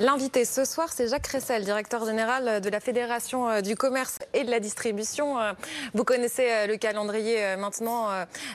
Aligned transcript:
L'invité 0.00 0.44
ce 0.44 0.64
soir, 0.64 0.88
c'est 0.92 1.06
Jacques 1.06 1.22
Cressel, 1.22 1.64
directeur 1.64 2.04
général 2.04 2.60
de 2.60 2.68
la 2.68 2.80
Fédération 2.80 3.48
euh, 3.48 3.60
du 3.60 3.76
commerce 3.76 4.18
et 4.32 4.42
de 4.42 4.50
la 4.50 4.58
distribution. 4.58 5.38
Euh, 5.38 5.52
vous 5.92 6.02
connaissez 6.02 6.50
euh, 6.50 6.66
le 6.66 6.76
calendrier 6.76 7.56
maintenant. 7.56 8.08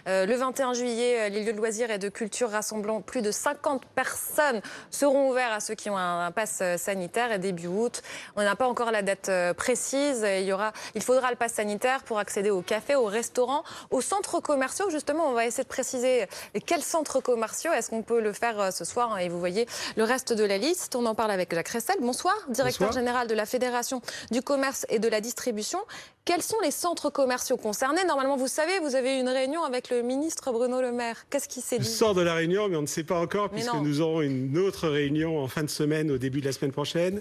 Le 0.06 0.36
21 0.36 0.74
juillet, 0.74 1.30
les 1.30 1.44
lieux 1.44 1.54
de 1.54 1.58
loisirs 1.58 1.92
et 1.92 1.98
de 1.98 2.10
culture 2.10 2.50
rassemblant 2.50 3.02
plus 3.02 3.22
de 3.22 3.32
50 3.32 3.86
personnes 3.86 4.62
seront 4.92 5.30
ouverts 5.30 5.54
à 5.54 5.60
ceux 5.60 5.76
qui 5.76 5.90
ont 5.90 5.98
un 5.98 6.32
pass 6.32 6.62
sanitaire 6.78 7.32
et 7.32 7.40
début 7.40 7.68
août. 7.68 8.02
On 8.36 8.44
n'a 8.44 8.56
pas 8.56 8.68
encore 8.68 8.92
la 8.92 9.02
date 9.02 9.30
précise. 9.56 10.26
Il, 10.26 10.46
y 10.46 10.54
aura, 10.54 10.74
il 10.96 11.04
faudra 11.04 11.30
le 11.30 11.36
pass 11.36 11.54
sanitaire 11.54 12.04
pour 12.04 12.20
accéder 12.20 12.50
au 12.50 12.62
café, 12.62 12.96
au 12.96 13.06
restaurant, 13.06 13.64
aux 13.92 14.02
centres 14.02 14.40
commerciaux. 14.40 14.90
Justement, 14.90 15.28
on 15.28 15.34
va 15.34 15.46
essayer 15.46 15.64
de 15.64 15.70
préciser 15.70 16.28
quels 16.66 16.84
centres 16.84 17.22
commerciaux. 17.22 17.72
Est-ce 17.72 17.90
qu'on 17.90 18.04
peut 18.04 18.22
le 18.22 18.34
faire 18.34 18.74
ce 18.74 18.86
soir 18.86 19.20
Et 19.20 19.30
vous 19.30 19.40
voyez 19.40 19.68
le 19.96 20.04
reste 20.04 20.34
de 20.34 20.44
la 20.44 20.58
liste. 20.58 20.96
On 20.96 21.06
en 21.06 21.16
parle 21.16 21.29
avec 21.30 21.54
Jacques 21.54 21.70
Ressel. 21.70 21.98
Bonsoir, 22.02 22.36
directeur 22.50 22.92
général 22.92 23.28
de 23.28 23.34
la 23.34 23.46
Fédération 23.46 24.02
du 24.32 24.42
commerce 24.42 24.86
et 24.90 25.00
de 25.00 25.08
la 25.08 25.22
distribution. 25.22 25.80
Quels 26.26 26.42
sont 26.42 26.60
les 26.64 26.72
centres 26.72 27.10
commerciaux 27.10 27.58
concernés? 27.58 28.04
Normalement, 28.06 28.38
vous 28.38 28.48
savez, 28.48 28.80
vous 28.80 28.96
avez 28.96 29.18
eu 29.18 29.20
une 29.20 29.30
réunion 29.30 29.64
avec 29.64 29.90
le 29.90 30.02
ministre 30.02 30.52
Bruno 30.52 30.82
Le 30.82 30.92
Maire. 30.92 31.26
Qu'est-ce 31.30 31.48
qui 31.48 31.62
s'est 31.62 31.80
dit? 31.80 31.86
Je 31.86 31.90
sors 31.90 32.14
de 32.14 32.22
la 32.22 32.34
réunion, 32.34 32.68
mais 32.70 32.78
on 32.78 32.82
ne 32.82 32.88
sait 32.88 33.04
pas 33.04 33.20
encore, 33.20 33.50
puisque 33.50 33.74
nous 33.74 34.02
aurons 34.02 34.22
une 34.22 34.58
autre 34.58 34.88
réunion 34.88 35.40
en 35.40 35.48
fin 35.48 35.64
de 35.64 35.70
semaine, 35.70 36.12
au 36.12 36.18
début 36.18 36.42
de 36.42 36.46
la 36.46 36.52
semaine 36.52 36.72
prochaine. 36.72 37.20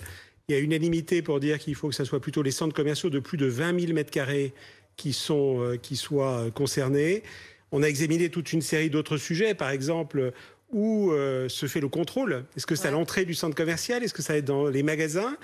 Il 0.49 0.55
y 0.55 0.59
a 0.59 0.61
unanimité 0.61 1.21
pour 1.21 1.41
dire 1.41 1.59
qu'il 1.59 1.75
faut 1.75 1.89
que 1.89 1.95
ce 1.95 2.05
soit 2.05 2.21
plutôt 2.21 2.43
les 2.43 2.51
centres 2.51 2.75
commerciaux 2.75 3.11
de 3.11 3.19
plus 3.19 3.37
de 3.37 3.47
20 3.47 3.81
000 3.81 3.93
mètres 3.93 4.11
carrés 4.11 4.55
qui, 4.97 5.13
sont, 5.13 5.61
euh, 5.61 5.77
qui 5.77 5.97
soient 5.97 6.39
euh, 6.39 6.51
concernés. 6.51 7.23
On 7.71 7.83
a 7.83 7.87
examiné 7.87 8.31
toute 8.31 8.53
une 8.55 8.63
série 8.63 8.89
d'autres 8.89 9.19
sujets, 9.19 9.55
par 9.55 9.71
exemple 9.71 10.33
où 10.71 11.13
euh, 11.13 11.49
se 11.49 11.67
fait 11.67 11.81
le 11.81 11.89
contrôle 11.89 12.45
Est-ce 12.57 12.67
que 12.67 12.75
c'est 12.75 12.89
à 12.89 12.91
l'entrée 12.91 13.25
du 13.25 13.35
centre 13.35 13.55
commercial? 13.55 14.03
Est-ce 14.03 14.15
que 14.15 14.23
ça 14.23 14.35
va 14.35 14.39
être 14.39 14.45
dans 14.45 14.67
les 14.67 14.83
magasins? 14.83 15.37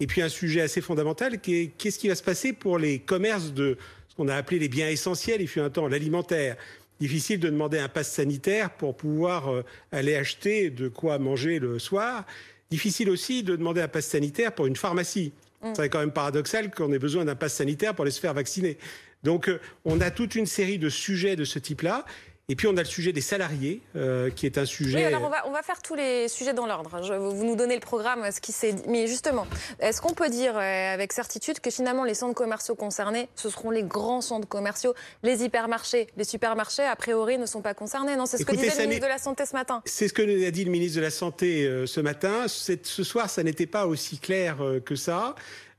Et 0.00 0.06
puis 0.06 0.22
un 0.22 0.28
sujet 0.28 0.60
assez 0.60 0.80
fondamental, 0.80 1.38
qu'est-ce 1.40 1.98
qui 1.98 2.08
va 2.08 2.14
se 2.14 2.22
passer 2.22 2.52
pour 2.52 2.78
les 2.78 2.98
commerces 2.98 3.52
de 3.52 3.76
ce 4.08 4.16
qu'on 4.16 4.28
a 4.28 4.34
appelé 4.34 4.58
les 4.58 4.68
biens 4.68 4.88
essentiels, 4.88 5.40
il 5.40 5.48
fut 5.48 5.60
un 5.60 5.70
temps 5.70 5.88
l'alimentaire 5.88 6.56
Difficile 7.02 7.40
de 7.40 7.50
demander 7.50 7.80
un 7.80 7.88
pass 7.88 8.08
sanitaire 8.12 8.70
pour 8.70 8.96
pouvoir 8.96 9.48
euh, 9.48 9.64
aller 9.90 10.14
acheter 10.14 10.70
de 10.70 10.86
quoi 10.86 11.18
manger 11.18 11.58
le 11.58 11.80
soir. 11.80 12.24
Difficile 12.70 13.10
aussi 13.10 13.42
de 13.42 13.56
demander 13.56 13.80
un 13.80 13.88
pass 13.88 14.06
sanitaire 14.06 14.52
pour 14.52 14.68
une 14.68 14.76
pharmacie. 14.76 15.32
Mm. 15.62 15.72
C'est 15.74 15.88
quand 15.88 15.98
même 15.98 16.12
paradoxal 16.12 16.70
qu'on 16.70 16.92
ait 16.92 17.00
besoin 17.00 17.24
d'un 17.24 17.34
pass 17.34 17.54
sanitaire 17.54 17.96
pour 17.96 18.04
aller 18.04 18.12
se 18.12 18.20
faire 18.20 18.34
vacciner. 18.34 18.78
Donc, 19.24 19.48
euh, 19.48 19.58
on 19.84 20.00
a 20.00 20.12
toute 20.12 20.36
une 20.36 20.46
série 20.46 20.78
de 20.78 20.88
sujets 20.88 21.34
de 21.34 21.44
ce 21.44 21.58
type-là. 21.58 22.04
Et 22.52 22.54
puis 22.54 22.66
on 22.66 22.76
a 22.76 22.82
le 22.82 22.84
sujet 22.84 23.14
des 23.14 23.22
salariés, 23.22 23.80
euh, 23.96 24.28
qui 24.28 24.44
est 24.44 24.58
un 24.58 24.66
sujet. 24.66 24.98
Oui, 24.98 25.04
alors 25.04 25.22
on 25.22 25.30
va, 25.30 25.48
on 25.48 25.52
va 25.52 25.62
faire 25.62 25.80
tous 25.80 25.94
les 25.94 26.28
sujets 26.28 26.52
dans 26.52 26.66
l'ordre. 26.66 26.90
Vous 27.18 27.46
nous 27.46 27.56
donnez 27.56 27.76
le 27.76 27.80
programme, 27.80 28.30
ce 28.30 28.42
qui 28.42 28.52
s'est 28.52 28.74
Mais 28.88 29.06
justement, 29.06 29.46
est-ce 29.80 30.02
qu'on 30.02 30.12
peut 30.12 30.28
dire 30.28 30.58
euh, 30.58 30.92
avec 30.92 31.14
certitude 31.14 31.60
que 31.60 31.70
finalement 31.70 32.04
les 32.04 32.12
centres 32.12 32.34
commerciaux 32.34 32.74
concernés, 32.74 33.30
ce 33.36 33.48
seront 33.48 33.70
les 33.70 33.82
grands 33.82 34.20
centres 34.20 34.46
commerciaux, 34.46 34.92
les 35.22 35.42
hypermarchés, 35.44 36.08
les 36.18 36.24
supermarchés, 36.24 36.82
a 36.82 36.94
priori, 36.94 37.38
ne 37.38 37.46
sont 37.46 37.62
pas 37.62 37.72
concernés 37.72 38.16
Non, 38.16 38.26
c'est 38.26 38.36
ce 38.36 38.44
que 38.44 38.52
disait 38.52 38.82
le 38.82 38.82
ministre 38.82 39.06
de 39.06 39.12
la 39.12 39.18
Santé 39.18 39.46
ce 39.46 39.54
matin. 39.54 39.80
C'est 39.86 40.08
ce 40.08 40.12
que 40.12 40.20
nous 40.20 40.46
a 40.46 40.50
dit 40.50 40.66
le 40.66 40.70
ministre 40.70 40.98
de 40.98 41.02
la 41.02 41.10
Santé 41.10 41.64
euh, 41.64 41.86
ce 41.86 42.00
matin. 42.00 42.48
Ce 42.48 43.02
soir, 43.02 43.30
ça 43.30 43.42
n'était 43.42 43.64
pas 43.64 43.86
aussi 43.86 44.18
clair 44.18 44.58
que 44.84 44.94
ça. 44.94 45.36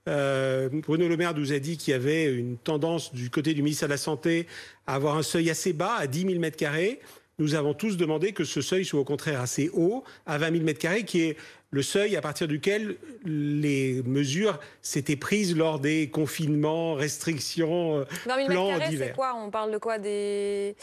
Euh, 0.09 0.69
Bruno 0.71 1.07
Le 1.07 1.15
Maire 1.15 1.33
nous 1.33 1.53
a 1.53 1.59
dit 1.59 1.77
qu'il 1.77 1.91
y 1.91 1.95
avait 1.95 2.25
une 2.25 2.57
tendance 2.57 3.13
du 3.13 3.29
côté 3.29 3.53
du 3.53 3.61
ministère 3.61 3.87
de 3.87 3.93
la 3.93 3.97
Santé 3.97 4.47
à 4.85 4.95
avoir 4.95 5.15
un 5.15 5.23
seuil 5.23 5.49
assez 5.49 5.73
bas, 5.73 5.95
à 5.95 6.07
10 6.07 6.21
000 6.27 6.39
mètres 6.39 6.57
carrés. 6.57 6.99
Nous 7.39 7.55
avons 7.55 7.73
tous 7.73 7.97
demandé 7.97 8.31
que 8.31 8.43
ce 8.43 8.61
seuil 8.61 8.85
soit 8.85 8.99
au 8.99 9.05
contraire 9.05 9.41
assez 9.41 9.69
haut, 9.73 10.03
à 10.25 10.37
20 10.37 10.51
000 10.51 10.63
mètres 10.63 10.79
carrés, 10.79 11.03
qui 11.03 11.21
est 11.21 11.37
le 11.71 11.81
seuil 11.81 12.15
à 12.15 12.21
partir 12.21 12.47
duquel 12.47 12.97
les 13.25 14.03
mesures 14.03 14.59
s'étaient 14.81 15.15
prises 15.15 15.55
lors 15.55 15.79
des 15.79 16.09
confinements, 16.09 16.93
restrictions, 16.93 18.05
20 18.25 18.35
000 18.35 18.47
plans 18.49 18.69
C'est 18.91 19.13
quoi? 19.13 19.33
On 19.35 19.49
parle 19.49 19.71
de 19.71 19.77
quoi? 19.79 19.97
Des 19.97 20.75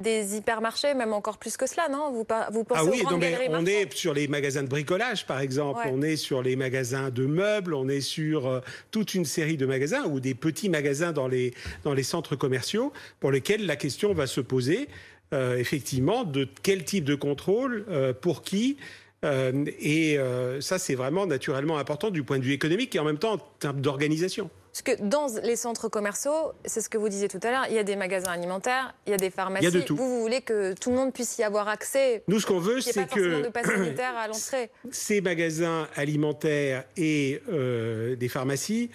des 0.00 0.36
hypermarchés, 0.36 0.94
même 0.94 1.12
encore 1.12 1.38
plus 1.38 1.56
que 1.56 1.66
cela, 1.66 1.88
non? 1.88 2.10
Vous, 2.10 2.26
vous 2.52 2.64
pensez 2.64 2.80
Ah 2.80 2.84
oui, 2.84 3.02
on 3.48 3.66
est 3.66 3.92
sur 3.94 4.14
les 4.14 4.28
magasins 4.28 4.62
de 4.62 4.68
bricolage, 4.68 5.26
par 5.26 5.40
exemple, 5.40 5.80
on 5.86 6.02
est 6.02 6.16
sur 6.16 6.42
les 6.42 6.56
magasins 6.56 7.10
de 7.10 7.26
meubles, 7.26 7.74
on 7.74 7.88
est 7.88 8.00
sur 8.00 8.46
euh, 8.46 8.60
toute 8.90 9.14
une 9.14 9.24
série 9.24 9.56
de 9.56 9.66
magasins 9.66 10.04
ou 10.04 10.20
des 10.20 10.34
petits 10.34 10.68
magasins 10.68 11.12
dans 11.12 11.28
les, 11.28 11.54
dans 11.84 11.94
les 11.94 12.02
centres 12.02 12.36
commerciaux 12.36 12.92
pour 13.20 13.30
lesquels 13.30 13.66
la 13.66 13.76
question 13.76 14.14
va 14.14 14.26
se 14.26 14.40
poser, 14.40 14.88
euh, 15.34 15.56
effectivement, 15.58 16.24
de 16.24 16.48
quel 16.62 16.84
type 16.84 17.04
de 17.04 17.14
contrôle, 17.14 17.84
euh, 17.88 18.12
pour 18.12 18.42
qui. 18.42 18.76
Et 19.22 20.18
ça, 20.60 20.78
c'est 20.78 20.94
vraiment 20.94 21.26
naturellement 21.26 21.78
important 21.78 22.10
du 22.10 22.22
point 22.22 22.38
de 22.38 22.44
vue 22.44 22.52
économique 22.52 22.94
et 22.94 22.98
en 22.98 23.04
même 23.04 23.18
temps 23.18 23.34
en 23.34 23.38
termes 23.58 23.80
d'organisation. 23.80 24.50
Parce 24.84 24.96
que 24.96 25.02
dans 25.02 25.26
les 25.42 25.56
centres 25.56 25.88
commerciaux, 25.88 26.52
c'est 26.64 26.80
ce 26.80 26.88
que 26.88 26.98
vous 26.98 27.08
disiez 27.08 27.26
tout 27.26 27.40
à 27.42 27.50
l'heure, 27.50 27.64
il 27.68 27.74
y 27.74 27.78
a 27.78 27.82
des 27.82 27.96
magasins 27.96 28.30
alimentaires, 28.30 28.94
il 29.06 29.10
y 29.10 29.14
a 29.14 29.16
des 29.16 29.30
pharmacies. 29.30 29.66
Il 29.66 29.74
y 29.74 29.76
a 29.76 29.80
de 29.80 29.84
tout. 29.84 29.96
Vous, 29.96 30.08
vous 30.08 30.20
voulez 30.20 30.40
que 30.40 30.74
tout 30.74 30.90
le 30.90 30.96
monde 30.96 31.12
puisse 31.12 31.36
y 31.38 31.42
avoir 31.42 31.68
accès 31.68 32.22
Nous, 32.28 32.38
ce 32.38 32.46
qu'on 32.46 32.60
veut, 32.60 32.80
c'est 32.80 33.08
que 33.08 33.42
de 33.42 33.48
passe 33.48 33.66
sanitaire 33.66 34.16
à 34.16 34.28
l'entrée. 34.28 34.70
Ces 34.92 35.20
magasins 35.20 35.88
alimentaires 35.96 36.84
et 36.96 37.42
euh, 37.48 38.14
des 38.14 38.28
pharmacies, 38.28 38.90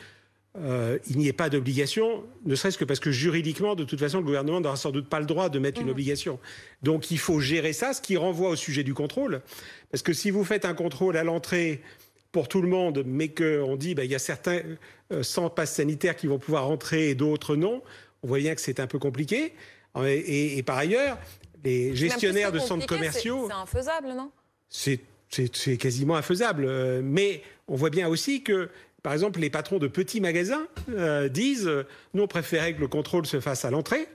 euh, 0.56 1.00
il 1.10 1.18
n'y 1.18 1.28
ait 1.28 1.34
pas 1.34 1.50
d'obligation, 1.50 2.24
ne 2.46 2.54
serait-ce 2.54 2.78
que 2.78 2.86
parce 2.86 3.00
que 3.00 3.12
juridiquement, 3.12 3.76
de 3.76 3.84
toute 3.84 4.00
façon, 4.00 4.20
le 4.20 4.24
gouvernement 4.24 4.62
n'aura 4.62 4.76
sans 4.76 4.92
doute 4.92 5.10
pas 5.10 5.20
le 5.20 5.26
droit 5.26 5.50
de 5.50 5.58
mettre 5.58 5.82
une 5.82 5.88
mmh. 5.88 5.92
obligation. 5.92 6.40
Donc 6.84 7.10
il 7.10 7.18
faut 7.18 7.40
gérer 7.40 7.74
ça, 7.74 7.94
ce 7.94 8.02
qui 8.02 8.18
renvoie 8.18 8.50
au 8.50 8.56
sujet 8.56 8.84
du 8.84 8.94
contrôle. 8.94 9.42
Parce 9.90 10.04
que 10.04 10.14
si 10.14 10.30
vous 10.30 10.44
faites 10.44 10.66
un 10.66 10.76
contrôle 10.76 11.18
à 11.18 11.24
l'entrée 11.24 11.82
pour 12.32 12.48
tout 12.48 12.62
le 12.62 12.68
monde, 12.68 13.04
mais 13.06 13.30
qu'on 13.30 13.76
dit 13.76 13.96
bah, 13.96 14.04
il 14.04 14.12
y 14.12 14.16
a 14.16 14.20
certains 14.20 14.62
euh, 15.12 15.24
sans 15.24 15.50
passe 15.50 15.74
sanitaire 15.74 16.16
qui 16.16 16.28
vont 16.28 16.40
pouvoir 16.40 16.68
rentrer 16.68 17.10
et 17.10 17.16
d'autres 17.16 17.56
non, 17.56 17.82
on 18.22 18.28
voit 18.28 18.40
bien 18.40 18.56
que 18.56 18.62
c'est 18.62 18.80
un 18.80 18.88
peu 18.88 19.00
compliqué. 19.00 19.54
Et, 20.06 20.64
par 20.64 20.78
ailleurs, 20.78 21.20
les 21.64 21.96
gestionnaires 21.96 22.52
de 22.52 22.58
centres 22.58 22.88
commerciaux. 22.88 23.46
C'est 23.48 23.54
infaisable, 23.54 24.08
non? 24.16 24.32
C'est 24.70 25.78
quasiment 25.78 26.16
infaisable. 26.16 26.66
Euh, 26.66 27.02
mais 27.04 27.44
on 27.68 27.76
voit 27.76 27.92
bien 27.92 28.08
aussi 28.08 28.42
que, 28.42 28.70
par 29.04 29.14
exemple, 29.14 29.40
les 29.40 29.50
patrons 29.50 29.80
de 29.80 29.88
petits 29.88 30.22
magasins 30.22 30.66
euh, 30.90 31.30
disent 31.30 31.70
nous, 32.14 32.24
on 32.24 32.28
préférait 32.28 32.74
que 32.74 32.80
le 32.80 32.88
contrôle 32.88 33.26
se 33.26 33.40
fasse 33.40 33.66
à 33.66 33.72
l'entrée, 33.72 34.08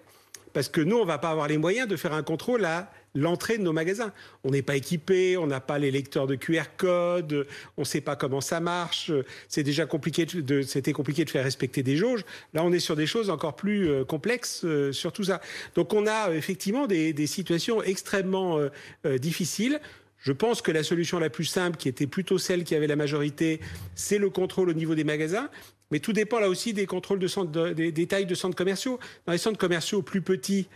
parce 0.53 0.69
que 0.69 0.81
nous, 0.81 0.97
on 0.97 1.03
ne 1.03 1.07
va 1.07 1.19
pas 1.19 1.31
avoir 1.31 1.47
les 1.47 1.59
moyens 1.59 1.87
de 1.87 1.97
faire 1.97 2.13
un 2.13 2.23
contrôle 2.23 2.65
à 2.65 2.91
l'entrée 3.15 3.59
de 3.59 3.63
nos 3.63 3.73
magasins. 3.73 4.13
On 4.45 4.51
n'est 4.51 4.63
pas 4.63 4.77
équipé, 4.77 5.37
on 5.37 5.47
n'a 5.47 5.61
pas 5.61 5.79
les 5.79 5.91
lecteurs 5.91 6.27
de 6.27 6.35
QR 6.35 6.65
code, 6.77 7.47
on 7.77 7.83
ne 7.83 7.87
sait 7.87 8.01
pas 8.01 8.17
comment 8.17 8.41
ça 8.41 8.61
marche. 8.61 9.13
C'est 9.49 9.63
déjà 9.63 9.87
compliqué 9.87 10.27
de, 10.27 10.63
c'était 10.63 10.93
compliqué 10.93 11.25
de 11.25 11.31
faire 11.31 11.45
respecter 11.45 11.83
des 11.83 11.97
jauges. 11.97 12.25
Là, 12.55 12.65
on 12.65 12.73
est 12.73 12.81
sur 12.81 12.97
des 12.97 13.07
choses 13.07 13.31
encore 13.31 13.57
plus 13.57 13.89
euh, 13.89 14.05
complexes 14.05 14.63
euh, 14.65 14.93
sur 14.93 15.13
tout 15.13 15.25
ça. 15.25 15.41
Donc, 15.75 15.93
on 15.93 16.07
a 16.07 16.33
effectivement 16.33 16.87
des, 16.87 17.15
situations 17.27 17.83
extrêmement 17.83 18.59
euh, 18.59 19.19
difficiles. 19.19 19.81
Je 20.19 20.33
pense 20.33 20.63
que 20.63 20.73
la 20.73 20.83
solution 20.83 21.19
la 21.19 21.31
plus 21.31 21.45
simple, 21.45 21.77
qui 21.77 21.89
était 21.89 22.07
plutôt 22.07 22.39
celle 22.39 22.65
qui 22.65 22.75
avait 22.75 22.87
la 22.87 22.97
majorité, 22.97 23.61
c'est 23.95 24.19
le 24.19 24.31
contrôle 24.31 24.69
au 24.69 24.75
niveau 24.75 24.95
des 24.95 25.05
magasins. 25.05 25.49
Mais 25.91 26.01
tout 26.01 26.13
dépend 26.13 26.39
là 26.39 26.49
aussi 26.49 26.73
des 26.73 26.87
contrôles 26.87 27.19
de 27.19 27.73
des, 27.73 28.07
tailles 28.07 28.27
de 28.27 28.35
centres 28.35 28.57
commerciaux. 28.57 28.99
Dans 29.27 29.33
les 29.33 29.39
centres 29.39 29.59
commerciaux 29.59 30.03
plus 30.03 30.21
petits, 30.21 30.69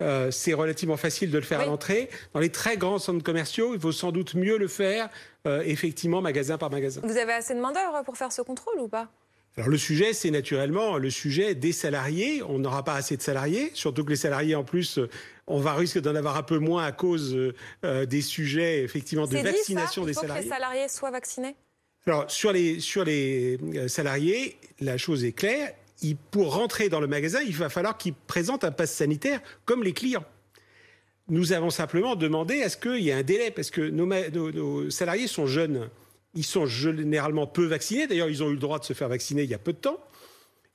euh, 0.00 0.30
c'est 0.30 0.52
relativement 0.52 0.96
facile 0.96 1.30
de 1.30 1.38
le 1.38 1.44
faire 1.44 1.60
à 1.60 1.66
l'entrée. 1.66 2.10
Dans 2.34 2.40
les 2.40 2.50
très 2.50 2.76
grands 2.76 2.98
centres 2.98 3.24
commerciaux, 3.24 3.74
il 3.74 3.80
vaut 3.80 3.92
sans 3.92 4.12
doute 4.12 4.34
mieux 4.34 4.58
le 4.58 4.68
faire, 4.68 5.08
euh, 5.46 5.62
effectivement, 5.64 6.20
magasin 6.20 6.58
par 6.58 6.70
magasin. 6.70 7.00
Vous 7.02 7.16
avez 7.16 7.32
assez 7.32 7.54
de 7.54 7.60
main-d'œuvre 7.60 8.02
pour 8.04 8.16
faire 8.16 8.32
ce 8.32 8.42
contrôle 8.42 8.78
ou 8.78 8.88
pas? 8.88 9.08
Alors 9.56 9.68
le 9.68 9.76
sujet, 9.76 10.14
c'est 10.14 10.30
naturellement 10.30 10.96
le 10.96 11.10
sujet 11.10 11.54
des 11.54 11.72
salariés. 11.72 12.42
On 12.48 12.58
n'aura 12.58 12.84
pas 12.84 12.94
assez 12.94 13.18
de 13.18 13.22
salariés, 13.22 13.70
surtout 13.74 14.02
que 14.02 14.10
les 14.10 14.16
salariés, 14.16 14.54
en 14.54 14.64
plus, 14.64 14.98
on 15.46 15.60
va 15.60 15.74
risquer 15.74 16.00
d'en 16.00 16.14
avoir 16.14 16.38
un 16.38 16.42
peu 16.42 16.58
moins 16.58 16.84
à 16.84 16.92
cause 16.92 17.36
euh, 17.84 18.06
des 18.06 18.22
sujets, 18.22 18.82
effectivement, 18.82 19.26
de 19.26 19.36
vaccination 19.36 20.06
des 20.06 20.14
salariés. 20.14 20.44
Il 20.46 20.48
faut 20.48 20.48
que 20.48 20.54
les 20.54 20.64
salariés 20.64 20.88
soient 20.88 21.10
vaccinés? 21.10 21.54
Alors, 22.06 22.30
sur 22.30 22.50
les, 22.52 22.80
sur 22.80 23.04
les 23.04 23.58
salariés, 23.88 24.56
la 24.80 24.96
chose 24.96 25.24
est 25.24 25.32
claire 25.32 25.72
pour 26.30 26.54
rentrer 26.54 26.88
dans 26.88 27.00
le 27.00 27.06
magasin, 27.06 27.40
il 27.40 27.54
va 27.54 27.68
falloir 27.68 27.96
qu'ils 27.96 28.14
présentent 28.14 28.64
un 28.64 28.72
passe 28.72 28.92
sanitaire 28.92 29.40
comme 29.64 29.82
les 29.82 29.92
clients. 29.92 30.24
Nous 31.28 31.52
avons 31.52 31.70
simplement 31.70 32.16
demandé 32.16 32.62
à 32.62 32.68
ce 32.68 32.76
qu'il 32.76 32.98
y 32.98 33.10
ait 33.10 33.12
un 33.12 33.22
délai, 33.22 33.50
parce 33.50 33.70
que 33.70 33.80
nos, 33.80 34.90
salariés 34.90 35.28
sont 35.28 35.46
jeunes. 35.46 35.88
Ils 36.34 36.44
sont 36.44 36.66
généralement 36.66 37.46
peu 37.46 37.64
vaccinés. 37.64 38.06
D'ailleurs, 38.06 38.28
ils 38.30 38.42
ont 38.42 38.48
eu 38.48 38.54
le 38.54 38.58
droit 38.58 38.78
de 38.78 38.84
se 38.84 38.92
faire 38.92 39.08
vacciner 39.08 39.42
il 39.42 39.50
y 39.50 39.54
a 39.54 39.58
peu 39.58 39.72
de 39.72 39.78
temps. 39.78 39.98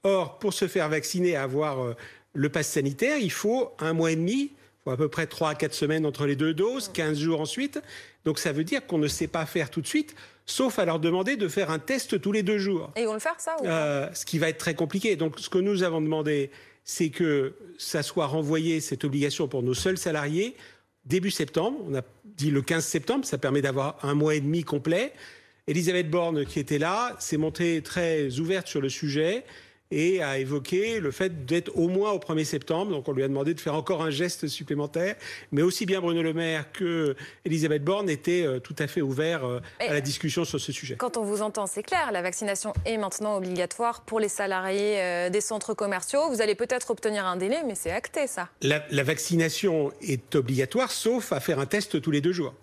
Or, 0.03 0.39
pour 0.39 0.53
se 0.53 0.67
faire 0.67 0.89
vacciner 0.89 1.29
et 1.29 1.35
avoir 1.35 1.83
euh, 1.83 1.95
le 2.33 2.49
passe 2.49 2.69
sanitaire, 2.69 3.17
il 3.17 3.31
faut 3.31 3.71
un 3.79 3.93
mois 3.93 4.11
et 4.11 4.15
demi, 4.15 4.51
il 4.51 4.83
faut 4.83 4.91
à 4.91 4.97
peu 4.97 5.09
près 5.09 5.25
3 5.25 5.49
à 5.49 5.55
4 5.55 5.73
semaines 5.73 6.05
entre 6.05 6.25
les 6.25 6.35
deux 6.35 6.53
doses, 6.53 6.89
15 6.93 7.17
jours 7.17 7.41
ensuite. 7.41 7.81
Donc 8.23 8.39
ça 8.39 8.51
veut 8.51 8.63
dire 8.63 8.85
qu'on 8.85 8.99
ne 8.99 9.07
sait 9.07 9.27
pas 9.27 9.45
faire 9.45 9.69
tout 9.69 9.81
de 9.81 9.87
suite 9.87 10.15
sauf 10.47 10.79
à 10.79 10.85
leur 10.85 10.99
demander 10.99 11.35
de 11.35 11.47
faire 11.47 11.69
un 11.69 11.77
test 11.77 12.19
tous 12.19 12.31
les 12.31 12.41
deux 12.41 12.57
jours. 12.57 12.89
Et 12.95 13.01
ils 13.01 13.05
vont 13.05 13.13
le 13.13 13.19
faire, 13.19 13.35
ça 13.37 13.57
euh, 13.63 14.07
Ce 14.13 14.25
qui 14.25 14.39
va 14.39 14.49
être 14.49 14.57
très 14.57 14.73
compliqué. 14.73 15.15
Donc, 15.15 15.39
ce 15.39 15.49
que 15.49 15.57
nous 15.59 15.83
avons 15.83 16.01
demandé, 16.01 16.49
c'est 16.83 17.09
que 17.09 17.53
ça 17.77 18.01
soit 18.01 18.25
renvoyé, 18.25 18.79
cette 18.79 19.03
obligation, 19.03 19.47
pour 19.47 19.61
nos 19.61 19.73
seuls 19.73 19.97
salariés, 19.97 20.55
début 21.05 21.31
septembre. 21.31 21.77
On 21.87 21.95
a 21.95 22.01
dit 22.23 22.49
le 22.49 22.61
15 22.61 22.83
septembre, 22.83 23.25
ça 23.25 23.37
permet 23.37 23.61
d'avoir 23.61 23.97
un 24.03 24.15
mois 24.15 24.35
et 24.35 24.39
demi 24.39 24.63
complet. 24.63 25.13
Elisabeth 25.67 26.09
Borne, 26.09 26.45
qui 26.45 26.59
était 26.59 26.79
là, 26.79 27.15
s'est 27.19 27.37
montrée 27.37 27.81
très 27.83 28.39
ouverte 28.39 28.67
sur 28.67 28.79
le 28.79 28.87
sujet 28.87 29.43
et 29.91 30.21
a 30.21 30.37
évoqué 30.37 30.99
le 30.99 31.11
fait 31.11 31.45
d'être 31.45 31.77
au 31.77 31.87
moins 31.87 32.11
au 32.11 32.19
1er 32.19 32.43
septembre. 32.43 32.91
Donc 32.91 33.07
on 33.07 33.13
lui 33.13 33.23
a 33.23 33.27
demandé 33.27 33.53
de 33.53 33.59
faire 33.59 33.75
encore 33.75 34.01
un 34.01 34.09
geste 34.09 34.47
supplémentaire. 34.47 35.15
Mais 35.51 35.61
aussi 35.61 35.85
bien 35.85 36.01
Bruno 36.01 36.21
Le 36.21 36.33
Maire 36.33 36.71
que 36.71 37.15
Elisabeth 37.45 37.83
Borne 37.83 38.09
étaient 38.09 38.45
euh, 38.45 38.59
tout 38.59 38.75
à 38.79 38.87
fait 38.87 39.01
ouverts 39.01 39.45
euh, 39.45 39.59
à 39.79 39.93
la 39.93 40.01
discussion 40.01 40.45
sur 40.45 40.59
ce 40.59 40.71
sujet. 40.71 40.95
Quand 40.95 41.17
on 41.17 41.23
vous 41.23 41.41
entend, 41.41 41.67
c'est 41.67 41.83
clair, 41.83 42.11
la 42.11 42.21
vaccination 42.21 42.73
est 42.85 42.97
maintenant 42.97 43.37
obligatoire 43.37 44.01
pour 44.01 44.19
les 44.19 44.29
salariés 44.29 45.01
euh, 45.01 45.29
des 45.29 45.41
centres 45.41 45.73
commerciaux. 45.73 46.29
Vous 46.29 46.41
allez 46.41 46.55
peut-être 46.55 46.91
obtenir 46.91 47.25
un 47.25 47.37
délai, 47.37 47.63
mais 47.65 47.75
c'est 47.75 47.91
acté 47.91 48.27
ça. 48.27 48.49
La, 48.61 48.83
la, 48.89 49.03
vaccination 49.03 49.91
est 50.01 50.35
obligatoire, 50.35 50.91
sauf 50.91 51.31
à 51.31 51.39
faire 51.39 51.59
un 51.59 51.65
test 51.65 52.01
tous 52.01 52.11
les 52.11 52.21
deux 52.21 52.33
jours. 52.33 52.53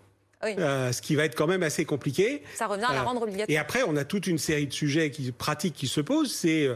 Oui. 0.44 0.54
Euh, 0.58 0.92
ce 0.92 1.02
qui 1.02 1.14
va 1.14 1.24
être 1.24 1.34
quand 1.34 1.46
même 1.46 1.62
assez 1.62 1.84
compliqué. 1.84 2.42
Ça 2.54 2.66
revient 2.66 2.84
à 2.84 2.94
la 2.94 3.02
rendre 3.02 3.22
obligatoire. 3.22 3.50
Et 3.50 3.58
après, 3.58 3.82
on 3.86 3.96
a 3.96 4.04
toute 4.04 4.26
une 4.26 4.38
série 4.38 4.66
de 4.66 4.72
sujets 4.72 5.10
qui, 5.10 5.32
pratiques 5.32 5.74
qui 5.74 5.86
se 5.88 6.00
posent. 6.00 6.32
C'est 6.32 6.68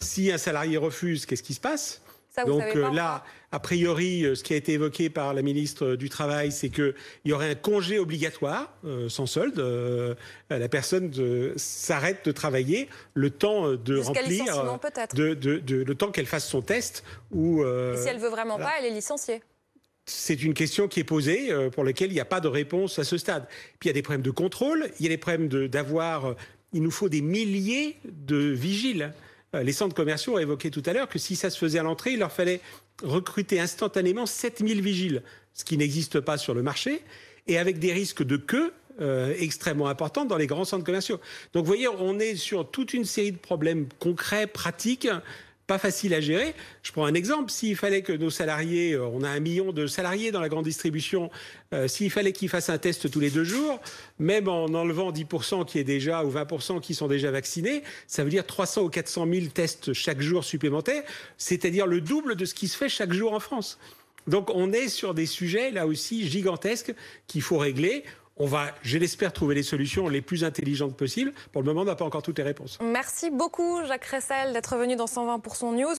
si 0.00 0.30
un 0.30 0.38
salarié 0.38 0.76
refuse, 0.76 1.26
qu'est-ce 1.26 1.42
qui 1.42 1.54
se 1.54 1.60
passe 1.60 2.02
ça, 2.34 2.44
Donc 2.44 2.62
euh, 2.74 2.90
là, 2.90 3.22
a 3.52 3.60
priori, 3.60 4.24
euh, 4.24 4.34
ce 4.34 4.42
qui 4.42 4.54
a 4.54 4.56
été 4.56 4.72
évoqué 4.72 5.08
par 5.08 5.34
la 5.34 5.42
ministre 5.42 5.94
du 5.94 6.08
Travail, 6.08 6.50
c'est 6.50 6.68
qu'il 6.68 6.94
y 7.24 7.32
aurait 7.32 7.50
un 7.50 7.54
congé 7.54 8.00
obligatoire 8.00 8.72
euh, 8.84 9.08
sans 9.08 9.26
solde. 9.26 9.60
Euh, 9.60 10.14
la 10.50 10.68
personne 10.68 11.12
s'arrête 11.56 12.24
de 12.24 12.32
travailler 12.32 12.88
le 13.14 13.30
temps 13.30 13.68
de 13.72 13.98
remplir, 13.98 14.44
de, 15.14 15.34
de, 15.34 15.58
de, 15.58 15.76
le 15.76 15.94
temps 15.94 16.10
qu'elle 16.10 16.26
fasse 16.26 16.48
son 16.48 16.62
test. 16.62 17.04
Ou, 17.30 17.62
Et 17.62 17.96
si 17.96 18.08
elle 18.08 18.18
veut 18.18 18.28
vraiment 18.28 18.56
voilà. 18.56 18.70
pas, 18.70 18.78
elle 18.80 18.86
est 18.86 18.94
licenciée 18.94 19.40
c'est 20.06 20.42
une 20.42 20.54
question 20.54 20.88
qui 20.88 21.00
est 21.00 21.04
posée 21.04 21.50
pour 21.72 21.84
laquelle 21.84 22.10
il 22.10 22.14
n'y 22.14 22.20
a 22.20 22.26
pas 22.26 22.40
de 22.40 22.48
réponse 22.48 22.98
à 22.98 23.04
ce 23.04 23.16
stade. 23.16 23.46
Puis 23.78 23.86
il 23.86 23.86
y 23.88 23.90
a 23.90 23.94
des 23.94 24.02
problèmes 24.02 24.22
de 24.22 24.30
contrôle, 24.30 24.90
il 24.98 25.04
y 25.04 25.06
a 25.06 25.08
des 25.08 25.18
problèmes 25.18 25.48
d'avoir. 25.68 26.34
Il 26.72 26.82
nous 26.82 26.90
faut 26.90 27.08
des 27.08 27.22
milliers 27.22 27.96
de 28.04 28.36
vigiles. 28.36 29.12
Les 29.54 29.72
centres 29.72 29.94
commerciaux 29.94 30.34
ont 30.34 30.38
évoqué 30.38 30.70
tout 30.70 30.82
à 30.84 30.92
l'heure 30.92 31.08
que 31.08 31.18
si 31.18 31.36
ça 31.36 31.48
se 31.48 31.56
faisait 31.56 31.78
à 31.78 31.82
l'entrée, 31.82 32.12
il 32.12 32.18
leur 32.18 32.32
fallait 32.32 32.60
recruter 33.02 33.60
instantanément 33.60 34.26
7000 34.26 34.80
vigiles, 34.82 35.22
ce 35.52 35.64
qui 35.64 35.76
n'existe 35.76 36.20
pas 36.20 36.38
sur 36.38 36.54
le 36.54 36.62
marché, 36.62 37.02
et 37.46 37.58
avec 37.58 37.78
des 37.78 37.92
risques 37.92 38.22
de 38.22 38.36
queue 38.36 38.72
euh, 39.00 39.34
extrêmement 39.38 39.88
importants 39.88 40.24
dans 40.24 40.36
les 40.36 40.46
grands 40.46 40.64
centres 40.64 40.84
commerciaux. 40.84 41.20
Donc 41.52 41.64
vous 41.64 41.66
voyez, 41.66 41.88
on 41.88 42.18
est 42.20 42.36
sur 42.36 42.70
toute 42.70 42.94
une 42.94 43.04
série 43.04 43.32
de 43.32 43.38
problèmes 43.38 43.88
concrets, 43.98 44.46
pratiques, 44.46 45.08
pas 45.66 45.78
facile 45.78 46.14
à 46.14 46.20
gérer. 46.20 46.54
Je 46.82 46.92
prends 46.92 47.04
un 47.06 47.14
exemple. 47.14 47.50
S'il 47.50 47.76
fallait 47.76 48.02
que 48.02 48.12
nos 48.12 48.30
salariés, 48.30 48.92
euh, 48.92 49.06
on 49.06 49.22
a 49.22 49.28
un 49.28 49.40
million 49.40 49.72
de 49.72 49.86
salariés 49.86 50.30
dans 50.30 50.40
la 50.40 50.48
grande 50.48 50.64
distribution, 50.64 51.30
euh, 51.72 51.88
s'il 51.88 52.10
fallait 52.10 52.32
qu'ils 52.32 52.48
fassent 52.48 52.68
un 52.68 52.78
test 52.78 53.10
tous 53.10 53.20
les 53.20 53.30
deux 53.30 53.44
jours, 53.44 53.80
même 54.18 54.48
en 54.48 54.66
enlevant 54.66 55.10
10% 55.12 55.64
qui 55.64 55.78
est 55.78 55.84
déjà 55.84 56.24
ou 56.24 56.30
20% 56.30 56.80
qui 56.80 56.94
sont 56.94 57.08
déjà 57.08 57.30
vaccinés, 57.30 57.82
ça 58.06 58.24
veut 58.24 58.30
dire 58.30 58.46
300 58.46 58.82
ou 58.82 58.88
400 58.88 59.26
000 59.32 59.46
tests 59.46 59.92
chaque 59.92 60.20
jour 60.20 60.44
supplémentaires, 60.44 61.02
c'est-à-dire 61.38 61.86
le 61.86 62.00
double 62.00 62.36
de 62.36 62.44
ce 62.44 62.54
qui 62.54 62.68
se 62.68 62.76
fait 62.76 62.88
chaque 62.88 63.12
jour 63.12 63.32
en 63.32 63.40
France. 63.40 63.78
Donc 64.26 64.50
on 64.54 64.72
est 64.72 64.88
sur 64.88 65.14
des 65.14 65.26
sujets 65.26 65.70
là 65.70 65.86
aussi 65.86 66.28
gigantesques 66.28 66.94
qu'il 67.26 67.42
faut 67.42 67.58
régler. 67.58 68.04
On 68.36 68.46
va, 68.46 68.66
je 68.82 68.98
l'espère, 68.98 69.32
trouver 69.32 69.54
les 69.54 69.62
solutions 69.62 70.08
les 70.08 70.20
plus 70.20 70.42
intelligentes 70.42 70.96
possibles. 70.96 71.32
Pour 71.52 71.62
le 71.62 71.66
moment, 71.66 71.82
on 71.82 71.84
n'a 71.84 71.94
pas 71.94 72.04
encore 72.04 72.22
toutes 72.22 72.38
les 72.38 72.44
réponses. 72.44 72.78
Merci 72.82 73.30
beaucoup, 73.30 73.84
Jacques 73.86 74.06
Ressel, 74.06 74.52
d'être 74.52 74.76
venu 74.76 74.96
dans 74.96 75.04
120% 75.04 75.76
News. 75.76 75.88